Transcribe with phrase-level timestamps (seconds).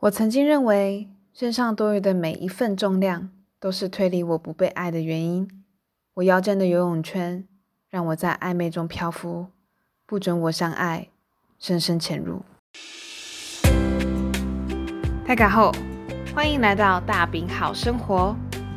[0.00, 5.48] 我曾经认为，身上多余的每一份重量，都是推理我不被爱的原因。
[6.14, 7.44] 我腰间的游泳圈，
[7.90, 9.48] 让我在暧昧中漂浮，
[10.06, 11.08] 不准我向爱
[11.58, 12.42] 深深潜入。
[15.26, 15.72] 太卡后，
[16.32, 18.36] 欢迎来到大饼好生活，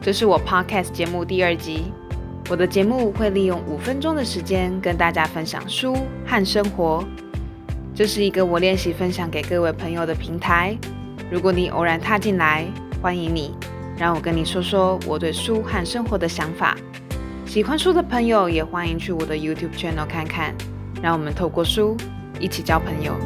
[0.00, 1.92] 这是我 Podcast 节目第二集。
[2.48, 5.94] 我的节目会利用五分钟的时间，跟大家分享书
[6.24, 7.04] 和生活。
[7.94, 10.74] 这是一个我练习分享给各位朋友的平台。
[11.32, 13.56] 如果你偶然踏进来，欢迎你，
[13.96, 16.76] 让我跟你说说我对书和生活的想法。
[17.46, 20.54] 喜欢书的朋友也欢迎去我的 YouTube channel 看看，
[21.02, 21.96] 让我们透过书
[22.38, 23.16] 一起交朋友。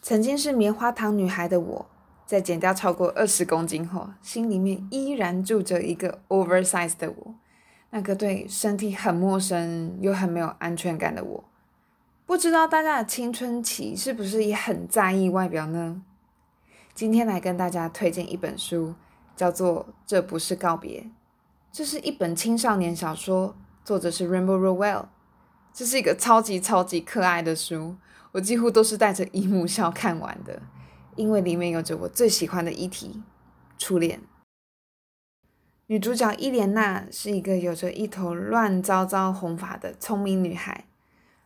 [0.00, 1.86] 曾经是棉花糖女孩的我，
[2.26, 7.34] 在减掉超过二十公斤后，心里面依然住着一个 oversize 的我，
[7.90, 11.44] 那个对身体很陌生又很没有安全感的我。
[12.32, 16.02] 不知道大家的青春期是不是也很在意外表呢？
[16.94, 18.94] 今天来跟大家推荐一本书，
[19.36, 21.02] 叫做《这不是告别》。
[21.70, 25.08] 这是一本青少年小说，作者是 Rainbow Rowell。
[25.74, 27.96] 这是一个超级超级可爱的书，
[28.32, 30.62] 我几乎都是带着姨母笑看完的，
[31.16, 33.22] 因为里面有着我最喜欢的议题——
[33.76, 34.22] 初恋。
[35.88, 40.86] 女主角伊莲娜是一个有着一头乱糟糟红发的聪明女孩。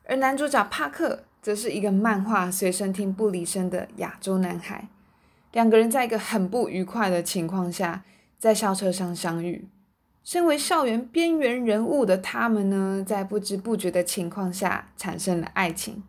[0.08, 4.88] 而男主角帕克则是一个漫画随身听不离身的亚洲男孩，
[5.52, 8.04] 两个人在一个很不愉快的情况下，
[8.38, 9.68] 在校车上相遇。
[10.22, 16.02] 身为校园边缘人物的他们呢，在不知不觉的情况下产生了爱情。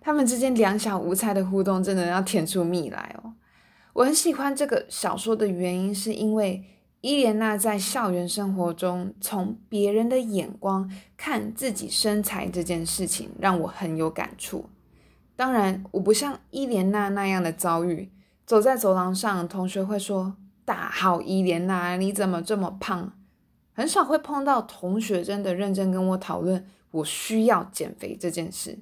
[0.00, 3.34] 他们之间两小无猜的互动，真的要甜出蜜来哦！
[3.92, 6.64] 我很喜欢这个小说的原因，是因为。
[7.00, 14.66] 伊莲娜在校园生活中，从别人的眼光看自己身材这件事情，让我很有感触。
[15.34, 18.10] 当然，我不像伊莲娜那样的遭遇。
[18.44, 23.12] 走在走廊上，同学会说：“大号伊莲娜，你怎么这么胖？”
[23.72, 28.78] 很少会碰到同学真的认真跟我讨论我需要减肥这件事，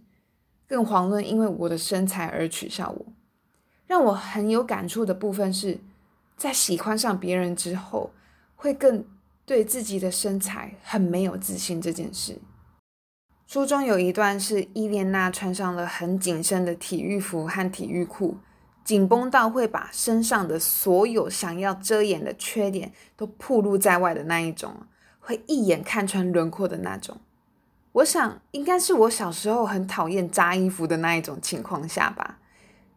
[0.67, 3.07] 更遑论因为我的身材而取笑我。
[3.87, 5.79] 让我很有感触的部分是。
[6.39, 8.13] 在喜欢上别人之后，
[8.55, 9.05] 会更
[9.45, 12.39] 对自己的身材很没有自信这件事。
[13.49, 18.37] 书中有一段是伊莲娜穿上了很紧身的体育服和体育裤，
[18.85, 24.87] 紧绷到会把身上的所有想要遮掩的缺点都暴露在外的那一种，
[25.19, 27.19] 会一眼看穿轮廓的那种。
[27.93, 32.39] 我想应该是我小时候很讨厌扎衣服的那一种情况下吧。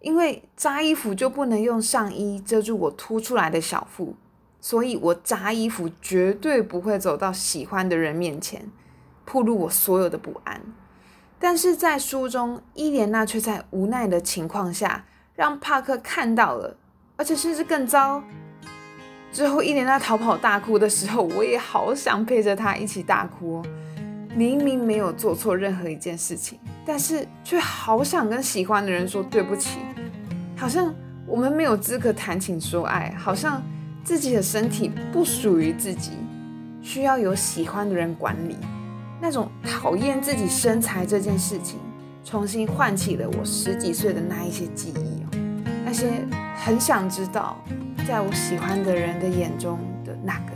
[0.02, 4.16] 因为扎衣服就不能用上衣遮住我凸出来的小腹，
[4.60, 8.70] 所以我扎衣服绝对不会走到喜欢的人面前，
[9.26, 10.62] 暴露我所有的不安。
[11.40, 16.78] 但是在书中，伊莲娜却在无奈的情况下让帕克看到了，
[17.16, 18.24] 而且甚至更糟。
[19.32, 23.64] 之后伊莲娜逃跑大哭的时候，我也好想陪着她一起大哭。
[24.36, 29.80] 明明没有做错任何一件事情，但是却好想跟喜欢的人说对不起，
[30.56, 30.94] 好像
[31.28, 33.62] 我们没有资格谈情说爱，好像
[34.04, 36.12] 自己的身体不属于自己，
[36.82, 38.56] 需要有喜欢的人管理。
[39.20, 41.78] 那种讨厌自己身材这件事情，
[42.24, 45.30] 重新唤起了我十几岁的那一些记忆哦，
[45.86, 46.26] 那些
[46.56, 47.64] 很想知道，
[48.08, 50.54] 在我喜欢的人的眼中的那个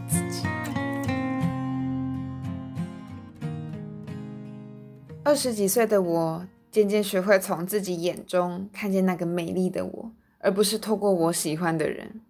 [5.25, 12.21] 二十几岁的我，渐渐学会从自己眼中看见那个美丽的我，而不是透过我喜欢的人。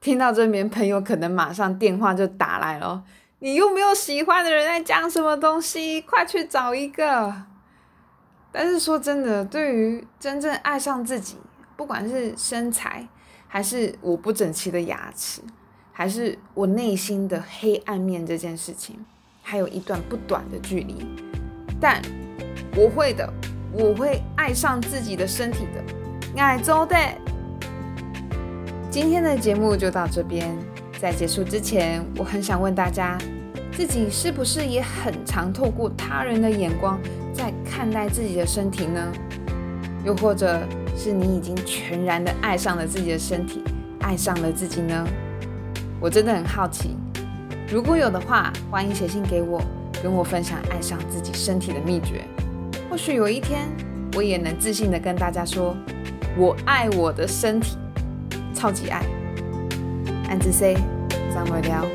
[0.00, 3.02] 听到这边，朋友可能马上电话就打来了
[3.40, 6.00] ：“你又没有喜欢的人，在讲什么东西？
[6.02, 7.34] 快去找一个！”
[8.52, 11.38] 但是说真的，对于真正爱上自己，
[11.76, 13.08] 不管是身材，
[13.48, 15.42] 还是我不整齐的牙齿，
[15.90, 19.04] 还是我内心的黑暗面这件事情，
[19.42, 21.04] 还有一段不短的距离。
[21.80, 22.00] 但
[22.76, 23.28] 我会的，
[23.72, 26.96] 我会爱上自己的身体的，爱做的。
[28.90, 30.56] 今天的节目就到这边，
[31.00, 33.18] 在结束之前，我很想问大家，
[33.72, 36.98] 自己是不是也很常透过他人的眼光
[37.32, 39.12] 在看待自己的身体呢？
[40.04, 40.60] 又或者
[40.96, 43.62] 是你已经全然的爱上了自己的身体，
[44.00, 45.06] 爱上了自己呢？
[46.00, 46.96] 我真的很好奇，
[47.68, 49.60] 如果有的话，欢迎写信给我。
[50.00, 52.24] 跟我分享爱上自己身体的秘诀，
[52.90, 53.68] 或许有一天
[54.14, 55.76] 我也能自信的跟大家说，
[56.36, 57.76] 我爱我的身体，
[58.54, 59.04] 超级爱。
[60.28, 60.76] 安子 C，
[61.32, 61.86] 张伟聊。